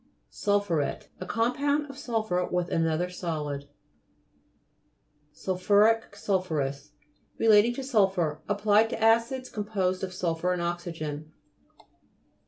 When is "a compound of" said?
1.19-1.95